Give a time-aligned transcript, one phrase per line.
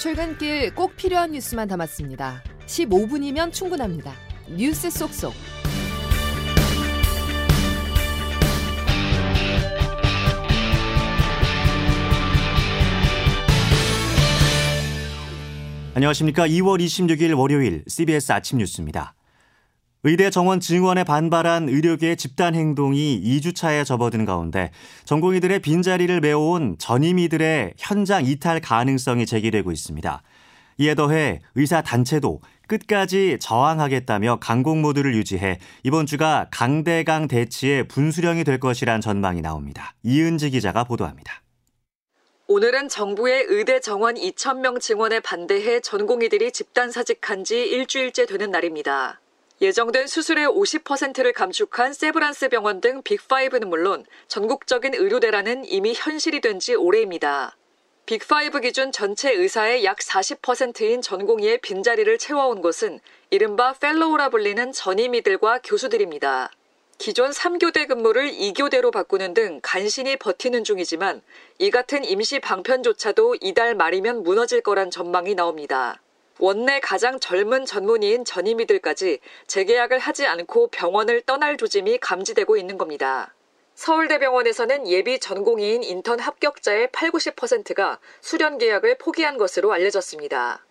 [0.00, 2.42] 출근길 꼭 필요한 뉴스만 담았습니다.
[2.64, 4.14] 15분이면 충분합니다.
[4.48, 5.34] 뉴스 속속.
[15.92, 16.48] 안녕하십니까.
[16.48, 19.14] 2월 26일 월요일 CBS 아침 뉴스입니다.
[20.02, 24.70] 의대 정원 증원에 반발한 의료계의 집단 행동이 2주차에 접어든 가운데
[25.04, 30.22] 전공의들의 빈자리를 메워온 전임의들의 현장 이탈 가능성이 제기되고 있습니다.
[30.78, 38.58] 이에 더해 의사 단체도 끝까지 저항하겠다며 강공 모드를 유지해 이번 주가 강대강 대치의 분수령이 될
[38.58, 39.94] 것이란 전망이 나옵니다.
[40.02, 41.42] 이은지 기자가 보도합니다.
[42.46, 49.20] 오늘은 정부의 의대 정원 2,000명 증원에 반대해 전공의들이 집단 사직한 지 일주일째 되는 날입니다.
[49.62, 56.74] 예정된 수술의 50%를 감축한 세브란스 병원 등 빅5는 물론 전국적인 의료대라는 이미 현실이 된 지
[56.74, 57.56] 오래입니다.
[58.06, 66.50] 빅5 기준 전체 의사의 약 40%인 전공의의 빈자리를 채워온 곳은 이른바 펠로우라 불리는 전임의들과 교수들입니다.
[66.96, 71.22] 기존 3교대 근무를 2교대로 바꾸는 등 간신히 버티는 중이지만
[71.58, 76.00] 이 같은 임시 방편조차도 이달 말이면 무너질 거란 전망이 나옵니다.
[76.42, 83.34] 원내 가장 젊은 전문의인 전임의들까지 재계약을 하지 않고 병원을 떠날 조짐이 감지되고 있는 겁니다.
[83.74, 90.64] 서울대병원에서는 예비 전공의인 인턴 합격자의 8, 90%가 수련 계약을 포기한 것으로 알려졌습니다.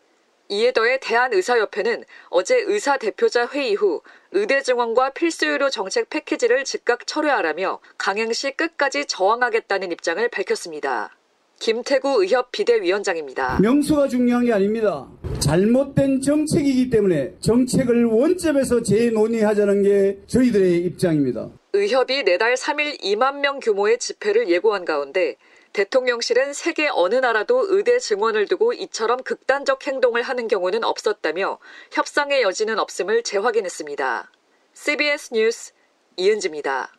[0.48, 7.80] 이에 더해 대한의사협회는 어제 의사 대표자 회의 후 의대 증원과 필수의료 정책 패키지를 즉각 철회하라며
[8.00, 11.19] 강행시 끝까지 저항하겠다는 입장을 밝혔습니다.
[11.60, 13.60] 김태구 의협 비대위원장입니다.
[13.60, 15.06] 명수가 중요한 게 아닙니다.
[15.40, 21.50] 잘못된 정책이기 때문에 정책을 원점에서 재논의하자는 게 저희들의 입장입니다.
[21.74, 25.36] 의협이 내달 3일 2만 명 규모의 집회를 예고한 가운데
[25.74, 31.60] 대통령실은 세계 어느 나라도 의대 증원을 두고 이처럼 극단적 행동을 하는 경우는 없었다며
[31.92, 34.32] 협상의 여지는 없음을 재확인했습니다.
[34.73, 35.73] CBS 뉴스
[36.16, 36.92] 이은지입니다.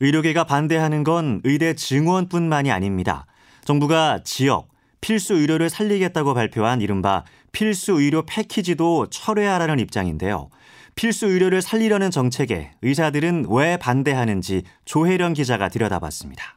[0.00, 3.26] 의료계가 반대하는 건 의대 증원뿐만이 아닙니다.
[3.66, 4.68] 정부가 지역,
[5.00, 10.50] 필수 의료를 살리겠다고 발표한 이른바 필수 의료 패키지도 철회하라는 입장인데요.
[10.94, 16.56] 필수 의료를 살리려는 정책에 의사들은 왜 반대하는지 조혜련 기자가 들여다봤습니다.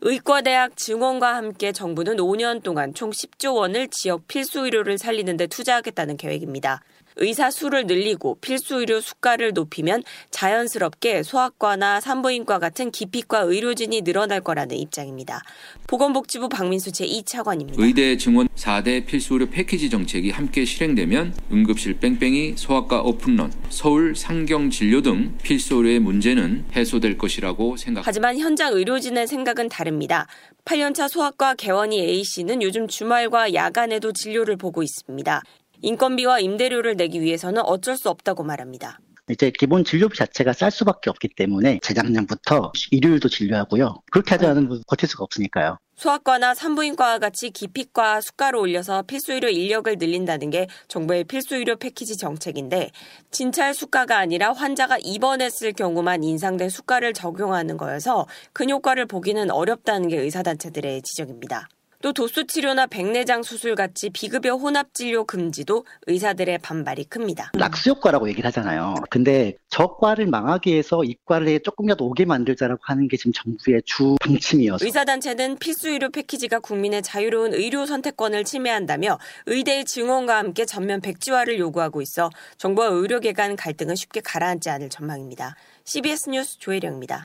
[0.00, 6.16] 의과대학 증원과 함께 정부는 5년 동안 총 10조 원을 지역 필수 의료를 살리는 데 투자하겠다는
[6.16, 6.80] 계획입니다.
[7.18, 14.76] 의사 수를 늘리고 필수 의료 수가를 높이면 자연스럽게 소아과나 산부인과 같은 기피과 의료진이 늘어날 거라는
[14.76, 15.42] 입장입니다.
[15.86, 17.74] 보건복지부 박민수 제2차관입니다.
[17.78, 24.70] 의대 증원 4대 필수 의료 패키지 정책이 함께 실행되면 응급실 뺑뺑이, 소아과 오픈런, 서울 상경
[24.70, 28.02] 진료 등 필수 의료의 문제는 해소될 것이라고 생각합니다.
[28.04, 30.26] 하지만 현장 의료진의 생각은 다릅니다.
[30.64, 35.42] 8년차 소아과 개원이 A씨는 요즘 주말과 야간에도 진료를 보고 있습니다.
[35.82, 38.98] 인건비와 임대료를 내기 위해서는 어쩔 수 없다고 말합니다.
[39.30, 43.96] 이제 기본 진료비 자체가 쌀 수밖에 없기 때문에 재작년부터 일요일도 진료하고요.
[44.10, 45.78] 그렇게 하지 않으면 버틸 수가 없으니까요.
[45.96, 52.90] 소아과나 산부인과와 같이 기피과 수가를 올려서 필수의료 인력을 늘린다는 게 정부의 필수의료 패키지 정책인데
[53.30, 60.18] 진찰 수가가 아니라 환자가 입원했을 경우만 인상된 수가를 적용하는 거여서 근 효과를 보기는 어렵다는 게
[60.18, 61.68] 의사단체들의 지적입니다.
[62.00, 67.50] 또 도수 치료나 백내장 수술 같이 비급여 혼합 진료 금지도 의사들의 반발이 큽니다.
[67.54, 68.94] 락스 효과라고 얘기를 하잖아요.
[69.10, 75.58] 근데 저과를 망하기 위해서 이과를 조금이라도 오게 만들자라고 하는 게 지금 정부의 주 방침이어서 의사단체는
[75.58, 82.30] 필수 의료 패키지가 국민의 자유로운 의료 선택권을 침해한다며 의대의 증원과 함께 전면 백지화를 요구하고 있어
[82.58, 85.56] 정부와 의료계 간 갈등은 쉽게 가라앉지 않을 전망입니다.
[85.82, 87.24] CBS 뉴스 조혜령입니다.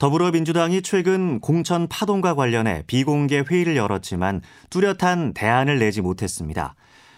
[0.00, 6.74] 더불어민주당이 최근 공천 파동과 관련해 비공개 회의를 열었지만 뚜렷한 대안을 내지 못했습니다.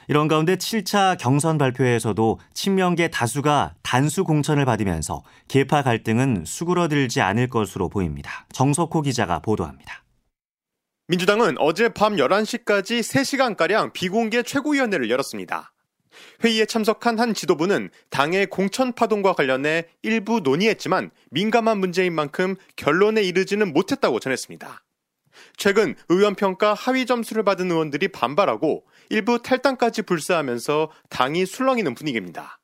[0.08, 7.88] 이런 가운데 7차 경선 발표에서도 친명계 다수가 단수 공천을 받으면서 계파 갈등은 수그러들지 않을 것으로
[7.88, 8.46] 보입니다.
[8.52, 10.04] 정석호 기자가 보도합니다.
[11.08, 15.72] 민주당은 어젯밤 11시까지 3시간가량 비공개 최고위원회를 열었습니다.
[16.44, 23.72] 회의에 참석한 한 지도부는 당의 공천 파동과 관련해 일부 논의했지만 민감한 문제인 만큼 결론에 이르지는
[23.72, 24.82] 못했다고 전했습니다.
[25.56, 32.58] 최근 의원 평가 하위 점수를 받은 의원들이 반발하고 일부 탈당까지 불사하면서 당이 술렁이는 분위기입니다.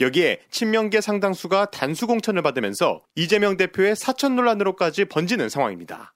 [0.00, 6.14] 여기에 친명계 상당수가 단수 공천을 받으면서 이재명 대표의 사천 논란으로까지 번지는 상황입니다.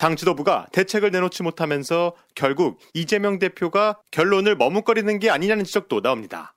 [0.00, 6.54] 당 지도부가 대책을 내놓지 못하면서 결국 이재명 대표가 결론을 머뭇거리는 게 아니냐는 지적도 나옵니다.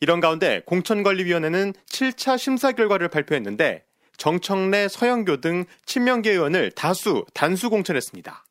[0.00, 3.84] 이런 가운데 공천관리위원회는 7차 심사 결과를 발표했는데
[4.16, 8.42] 정청래, 서영교 등 친명계 의원을 다수 단수 공천했습니다.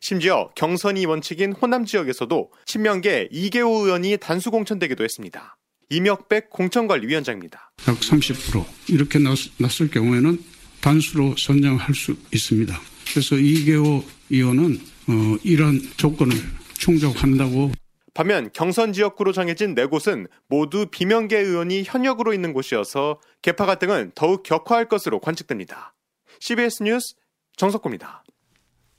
[0.00, 5.56] 심지어 경선이 원칙인 호남 지역에서도 친명계 이계호 의원이 단수 공천되기도 했습니다.
[5.90, 7.72] 이명백 공천관리위원장입니다.
[7.88, 9.18] 약 30% 이렇게
[9.58, 10.38] 났을 경우에는
[10.80, 12.78] 단수로 선정할 수 있습니다.
[13.12, 14.74] 그래서 이계호 의원은
[15.08, 16.36] 어, 이런 조건을
[16.74, 17.72] 충족한다고
[18.14, 24.42] 반면 경선 지역구로 정해진 네 곳은 모두 비명계 의원이 현역으로 있는 곳이어서 개파 갈등은 더욱
[24.42, 25.94] 격화할 것으로 관측됩니다.
[26.40, 27.14] CBS 뉴스
[27.56, 28.24] 정석구입니다.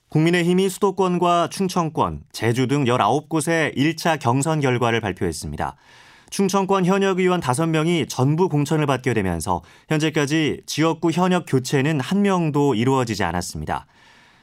[0.10, 5.76] 국민의힘이 수도권과 충청권, 제주 등 19곳의 1차 경선 결과를 발표했습니다.
[6.30, 13.24] 충청권 현역 의원 5명이 전부 공천을 받게 되면서 현재까지 지역구 현역 교체는 한 명도 이루어지지
[13.24, 13.86] 않았습니다.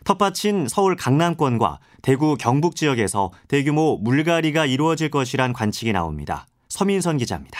[0.07, 6.47] 텃밭인 서울 강남권과 대구 경북 지역에서 대규모 물갈이가 이루어질 것이란 관측이 나옵니다.
[6.69, 7.59] 서민선 기자입니다.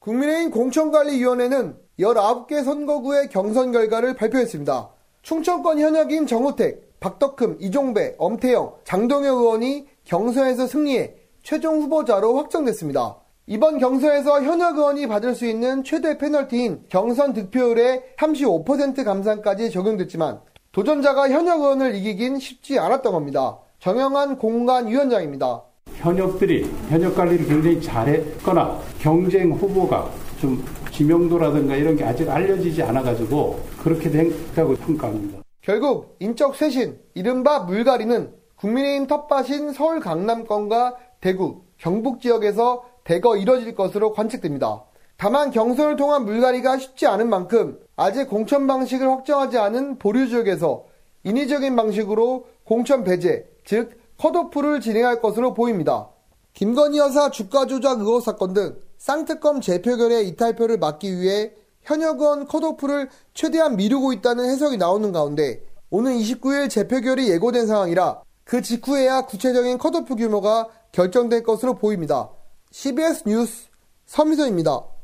[0.00, 4.90] 국민의힘 공천관리위원회는 19개 선거구의 경선 결과를 발표했습니다.
[5.22, 11.14] 충청권 현역인 정우택, 박덕흠, 이종배, 엄태영, 장동혁 의원이 경선에서 승리해
[11.44, 13.16] 최종 후보자로 확정됐습니다.
[13.46, 20.40] 이번 경선에서 현역 의원이 받을 수 있는 최대 페널티인 경선 득표율의 35% 감산까지 적용됐지만
[20.72, 23.58] 도전자가 현역 의원을 이기긴 쉽지 않았던 겁니다.
[23.78, 25.62] 정영한 공간위원장입니다.
[25.94, 30.10] 현역들이 현역 관리를 굉장히 잘했거나 경쟁 후보가
[30.40, 30.62] 좀
[30.92, 35.38] 지명도라든가 이런 게 아직 알려지지 않아가지고 그렇게 된다고 평가합니다.
[35.62, 44.12] 결국 인적 쇄신, 이른바 물갈이는 국민의힘 텃밭인 서울 강남권과 대구, 경북 지역에서 대거 이뤄질 것으로
[44.12, 44.84] 관측됩니다.
[45.20, 50.84] 다만 경선을 통한 물갈이가 쉽지 않은 만큼 아직 공천 방식을 확정하지 않은 보류 지역에서
[51.24, 56.08] 인위적인 방식으로 공천 배제, 즉 컷오프를 진행할 것으로 보입니다.
[56.52, 63.08] 김건희 여사 주가 조작 의혹 사건 등 쌍특검 재표결의 이탈표를 막기 위해 현역 의원 컷오프를
[63.34, 70.14] 최대한 미루고 있다는 해석이 나오는 가운데 오는 29일 재표결이 예고된 상황이라 그 직후에야 구체적인 컷오프
[70.14, 72.30] 규모가 결정될 것으로 보입니다.
[72.70, 73.66] CBS 뉴스
[74.06, 74.97] 서미선입니다.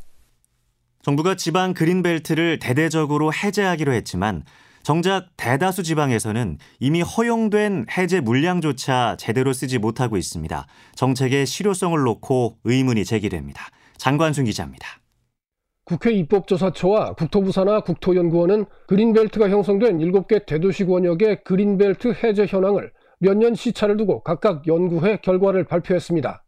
[1.05, 4.43] 정부가 지방 그린벨트를 대대적으로 해제하기로 했지만
[4.83, 10.67] 정작 대다수 지방에서는 이미 허용된 해제 물량조차 제대로 쓰지 못하고 있습니다.
[10.95, 13.67] 정책의 실효성을 놓고 의문이 제기됩니다.
[13.99, 14.87] 장관순 기자입니다.
[15.85, 22.91] 국회 입법조사처와 국토부 산하 국토연구원은 그린벨트가 형성된 7개 대도시 권역의 그린벨트 해제 현황을
[23.21, 26.44] 몇 년 시차를 두고 각각 연구해 결과를 발표했습니다.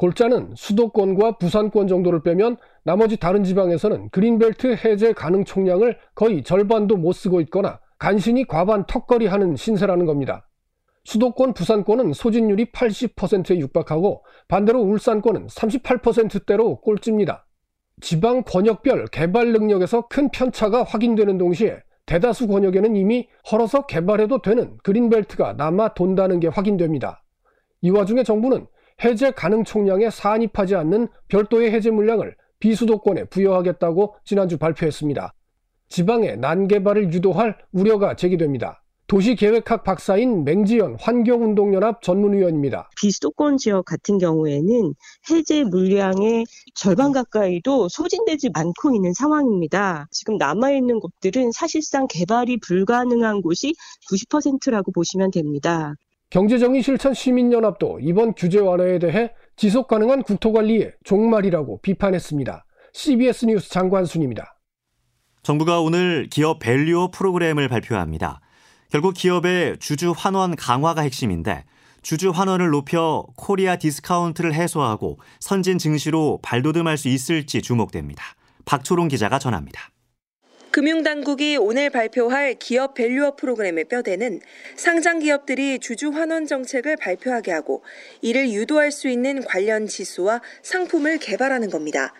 [0.00, 7.12] 골자는 수도권과 부산권 정도를 빼면 나머지 다른 지방에서는 그린벨트 해제 가능 총량을 거의 절반도 못
[7.12, 10.48] 쓰고 있거나 간신히 과반 턱걸이 하는 신세라는 겁니다.
[11.04, 17.46] 수도권, 부산권은 소진율이 80%에 육박하고 반대로 울산권은 38%대로 꼴찌입니다.
[18.00, 25.52] 지방 권역별 개발 능력에서 큰 편차가 확인되는 동시에 대다수 권역에는 이미 헐어서 개발해도 되는 그린벨트가
[25.58, 27.22] 남아 돈다는 게 확인됩니다.
[27.82, 28.66] 이 와중에 정부는
[29.02, 35.34] 해제 가능 총량에 산입하지 않는 별도의 해제 물량을 비수도권에 부여하겠다고 지난주 발표했습니다.
[35.88, 38.82] 지방의 난개발을 유도할 우려가 제기됩니다.
[39.08, 42.90] 도시계획학 박사인 맹지연 환경운동연합 전문위원입니다.
[42.96, 44.94] 비수도권 지역 같은 경우에는
[45.28, 46.46] 해제 물량의
[46.76, 50.06] 절반 가까이도 소진되지 않고 있는 상황입니다.
[50.12, 53.74] 지금 남아있는 곳들은 사실상 개발이 불가능한 곳이
[54.08, 55.96] 90%라고 보시면 됩니다.
[56.30, 62.64] 경제정의 실천 시민연합도 이번 규제 완화에 대해 지속 가능한 국토관리의 종말이라고 비판했습니다.
[62.92, 64.56] CBS 뉴스 장관순입니다.
[65.42, 68.40] 정부가 오늘 기업 밸류어 프로그램을 발표합니다.
[68.90, 71.64] 결국 기업의 주주 환원 강화가 핵심인데
[72.02, 78.22] 주주 환원을 높여 Korea discount를 해소하고 선진 증시로 발돋움할 수 있을지 주목됩니다.
[78.64, 79.90] 박초롱 기자가 전합니다.
[80.72, 84.40] 금융당국이 오늘 발표할 기업 밸류업 프로그램의 뼈대는
[84.76, 87.82] 상장 기업들이 주주 환원 정책을 발표하게 하고
[88.20, 92.14] 이를 유도할 수 있는 관련 지수와 상품을 개발하는 겁니다.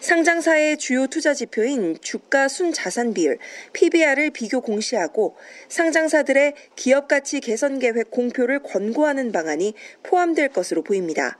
[0.00, 3.38] 상장사의 주요 투자 지표인 주가 순자산 비율
[3.72, 5.34] PBR을 비교 공시하고
[5.70, 9.72] 상장사들의 기업 가치 개선 계획 공표를 권고하는 방안이
[10.02, 11.38] 포함될 것으로 보입니다.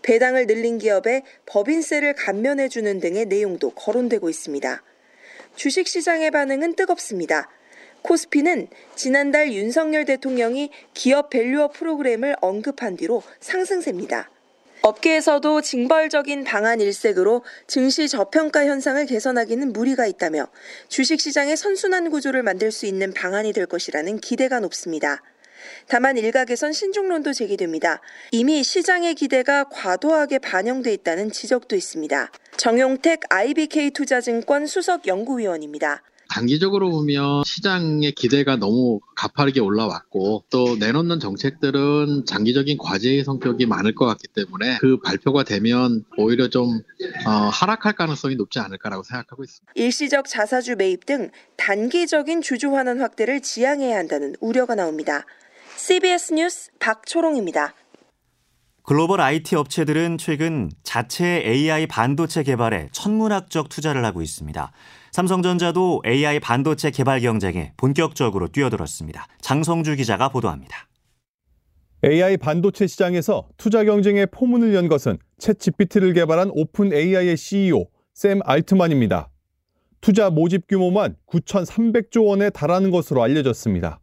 [0.00, 4.82] 배당을 늘린 기업에 법인세를 감면해주는 등의 내용도 거론되고 있습니다.
[5.56, 7.48] 주식시장의 반응은 뜨겁습니다.
[8.02, 14.30] 코스피는 지난달 윤석열 대통령이 기업 밸류업 프로그램을 언급한 뒤로 상승세입니다.
[14.82, 20.48] 업계에서도 징벌적인 방안 일색으로 증시 저평가 현상을 개선하기는 무리가 있다며
[20.88, 25.22] 주식시장의 선순환 구조를 만들 수 있는 방안이 될 것이라는 기대가 높습니다.
[25.88, 28.00] 다만 일각에선 신중론도 제기됩니다.
[28.32, 32.30] 이미 시장의 기대가 과도하게 반영돼 있다는 지적도 있습니다.
[32.56, 36.02] 정용택 IBK 투자증권 수석 연구위원입니다.
[36.30, 44.06] 단기적으로 보면 시장의 기대가 너무 가파르게 올라왔고 또 내놓는 정책들은 장기적인 과제의 성격이 많을 것
[44.06, 46.80] 같기 때문에 그 발표가 되면 오히려 좀
[47.26, 49.72] 어, 하락할 가능성이 높지 않을까라고 생각하고 있습니다.
[49.74, 55.26] 일시적 자사주 매입 등 단기적인 주주 환원 확대를 지양해야 한다는 우려가 나옵니다.
[55.80, 57.74] CBS 뉴스 박초롱입니다.
[58.82, 64.72] 글로벌 IT 업체들은 최근 자체 AI 반도체 개발에 천문학적 투자를 하고 있습니다.
[65.12, 69.26] 삼성전자도 AI 반도체 개발 경쟁에 본격적으로 뛰어들었습니다.
[69.40, 70.86] 장성주 기자가 보도합니다.
[72.04, 79.30] AI 반도체 시장에서 투자 경쟁에 포문을 연 것은 ChatGPT를 개발한 OpenAI의 CEO 샘 알트만입니다.
[80.02, 83.98] 투자 모집 규모만 9,300조 원에 달하는 것으로 알려졌습니다.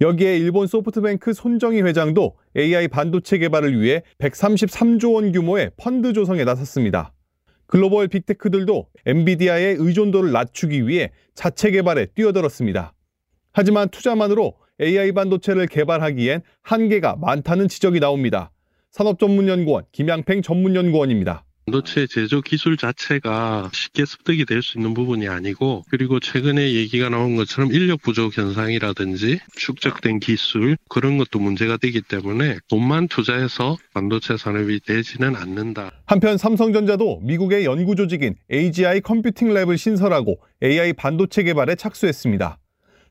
[0.00, 7.12] 여기에 일본 소프트뱅크 손정희 회장도 AI 반도체 개발을 위해 133조 원 규모의 펀드 조성에 나섰습니다.
[7.66, 12.94] 글로벌 빅테크들도 엔비디아의 의존도를 낮추기 위해 자체 개발에 뛰어들었습니다.
[13.52, 18.52] 하지만 투자만으로 AI 반도체를 개발하기엔 한계가 많다는 지적이 나옵니다.
[18.92, 21.44] 산업전문연구원 김양팽 전문연구원입니다.
[21.68, 27.36] 반도체 제조 기술 자체가 쉽게 습득이 될 수 있는 부분이 아니고 그리고 최근에 얘기가 나온
[27.36, 34.80] 것처럼 인력 부족 현상이라든지 축적된 기술 그런 것도 문제가 되기 때문에 돈만 투자해서 반도체 산업이
[34.80, 35.92] 되지는 않는다.
[36.06, 42.58] 한편 삼성전자도 미국의 연구 조직인 AGI 컴퓨팅 랩을 신설하고 AI 반도체 개발에 착수했습니다.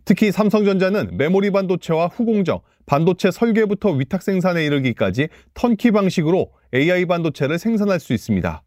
[0.04, 8.00] 특히 삼성전자는 메모리 반도체와 후공정, 반도체 설계부터 위탁 생산에 이르기까지 턴키 방식으로 AI 반도체를 생산할
[8.00, 8.64] 수 있습니다.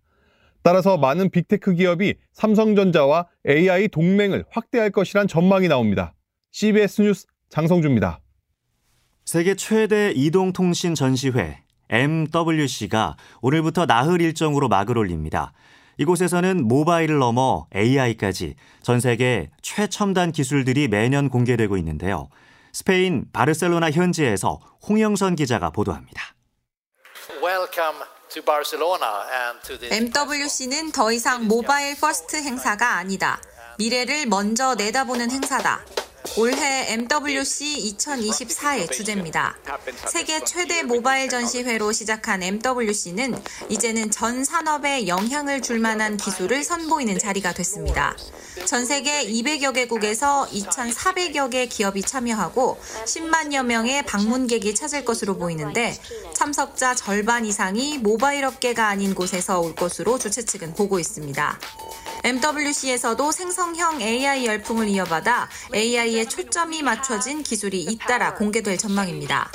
[0.63, 6.15] 따라서 많은 big tech 기업이 삼성전자와 AI 동맹을 확대할 것이란 전망이 나옵니다.
[6.53, 8.21] CBS 뉴스 장성주입니다.
[9.25, 15.53] 세계 최대 이동통신 전시회 MWC가 오늘부터 나흘 일정으로 막을 올립니다.
[15.99, 22.29] 이곳에서는 모바일을 넘어 AI까지 전 세계 최첨단 기술들이 매년 공개되고 있는데요.
[22.73, 26.23] 스페인 바르셀로나 현지에서 홍영선 기자가 보도합니다.
[29.91, 33.41] MWC는 더 이상 mobile first 행사가 아니다.
[33.79, 35.85] 미래를 먼저 내다보는 행사다.
[36.37, 39.57] 올해 MWC 2024의 주제입니다.
[40.07, 47.53] 세계 최대 모바일 전시회로 시작한 MWC는 이제는 전 산업에 영향을 줄 만한 기술을 선보이는 자리가
[47.55, 48.15] 됐습니다.
[48.67, 55.99] 전 세계 200여 개국에서 2,400여 개 기업이 참여하고 10만여 명의 방문객이 찾을 것으로 보이는데
[56.35, 61.59] 참석자 절반 이상이 모바일 업계가 아닌 곳에서 올 것으로 주최 측은 보고 있습니다.
[62.23, 69.51] MWC에서도 생성형 AI 열풍을 이어받아 AI에 초점이 맞춰진 기술이 잇따라 공개될 전망입니다.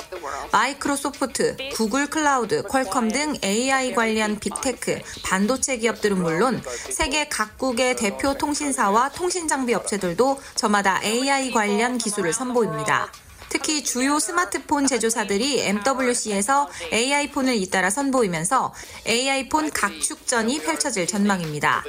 [0.50, 6.60] 마이크로소프트, 구글 클라우드, 퀄컴 등 AI 관련 big tech, 반도체 기업들은 물론
[6.90, 13.10] 세계 각국의 대표 통신사와 통신 장비 업체들도 저마다 AI 관련 기술을 선보입니다.
[13.48, 18.74] 특히 주요 스마트폰 제조사들이 MWC에서 AI폰을 잇따라 선보이면서
[19.06, 21.84] AI폰 각축전이 펼쳐질 전망입니다.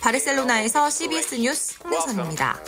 [0.00, 2.58] 바르셀로나에서 CBS 뉴스 홍내선입니다.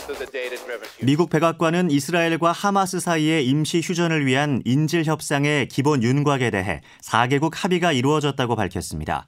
[1.01, 7.91] 미국 백악관은 이스라엘과 하마스 사이의 임시 휴전을 위한 인질 협상의 기본 윤곽에 대해 4개국 합의가
[7.91, 9.27] 이루어졌다고 밝혔습니다.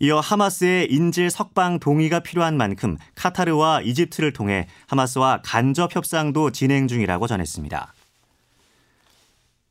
[0.00, 7.26] 이어 하마스의 인질 석방 동의가 필요한 만큼 카타르와 이집트를 통해 하마스와 간접 협상도 진행 중이라고
[7.26, 7.94] 전했습니다.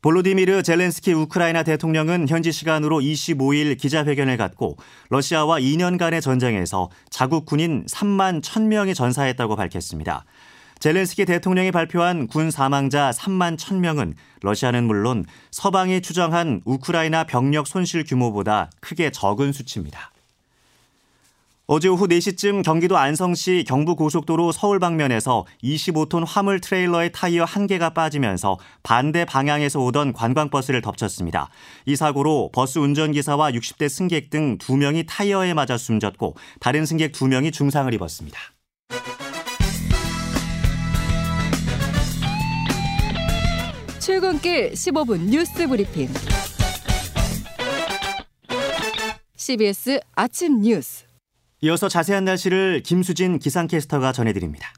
[0.01, 4.77] 볼로디미르 젤렌스키 우크라이나 대통령은 현지 시간으로 25일 기자회견을 갖고
[5.09, 10.25] 러시아와 2년간의 전쟁에서 자국 군인 3만 1000명이 전사했다고 밝혔습니다.
[10.79, 18.69] 젤렌스키 대통령이 발표한 군 사망자 3만 1000명은 러시아는 물론 서방이 추정한 우크라이나 병력 손실 규모보다
[18.79, 20.11] 크게 적은 수치입니다.
[21.69, 28.57] 어제 오후 4시쯤 경기도 안성시 경부고속도로 서울 방면에서 25톤 화물 트레일러의 타이어 한 개가 빠지면서
[28.83, 31.49] 반대 방향에서 오던 관광버스를 덮쳤습니다.
[31.85, 37.93] 이 사고로 버스 운전기사와 60대 승객 등 2명이 타이어에 맞아 숨졌고 다른 승객 2명이 중상을
[37.93, 38.39] 입었습니다.
[43.99, 46.07] 출근길 15분 뉴스 브리핑.
[49.35, 51.06] CBS 아침 뉴스.
[51.61, 54.71] 이어서 자세한 날씨를 김수진 기상캐스터가 전해드립니다.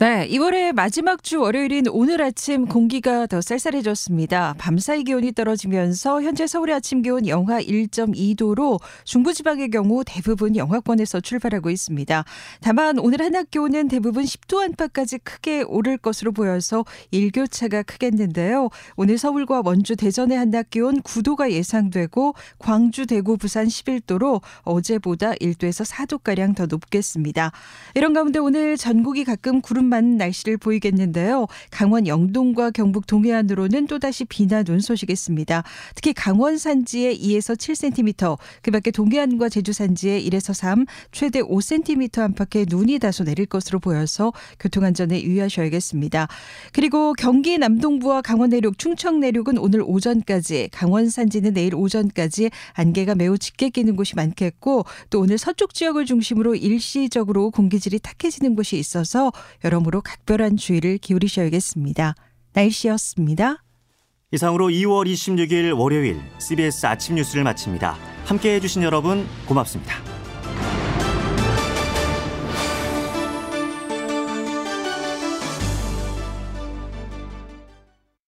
[0.00, 4.54] 네, 2월의 마지막 주 월요일인 오늘 아침 공기가 더 쌀쌀해졌습니다.
[4.56, 12.24] 밤사이 기온이 떨어지면서 현재 서울의 아침 기온 영하 1.2도로 중부지방의 경우 대부분 영하권에서 출발하고 있습니다.
[12.60, 18.68] 다만 오늘 한낮 기온은 대부분 10도 안팎까지 크게 오를 것으로 보여서 일교차가 크겠는데요.
[18.94, 26.54] 오늘 서울과 원주, 대전의 한낮 기온 9도가 예상되고 광주, 대구, 부산 11도로 어제보다 1도에서 4도가량
[26.54, 27.50] 더 높겠습니다.
[27.96, 31.46] 이런 가운데 오늘 전국이 가끔 구름 많은 날씨를 보이겠는데요.
[31.70, 35.62] 강원 영동과 경북 동해안으로는 또다시 비나 눈 소식이 있습니다.
[35.94, 42.66] 특히 강원 산지에 2에서 7cm, 그 밖에 동해안과 제주 산지에 1에서 3, 최대 5cm 안팎의
[42.68, 46.28] 눈이 다소 내릴 것으로 보여서 교통안전에 유의하셔야겠습니다.
[46.72, 53.38] 그리고 경기 남동부와 강원 내륙, 충청 내륙은 오늘 오전까지, 강원 산지는 내일 오전까지 안개가 매우
[53.38, 59.32] 짙게 끼는 곳이 많겠고 또 오늘 서쪽 지역을 중심으로 일시적으로 공기질이 탁해지는 곳이 있어서
[59.64, 62.14] 여러 모로 각별한 주의를 기울이셔야겠습니다.
[62.52, 63.62] 날씨였습니다.
[64.32, 67.96] 이상으로 2월 26일 월요일 CBS 아침 뉴스를 마칩니다.
[68.26, 70.17] 함께 해 주신 여러분 고맙습니다.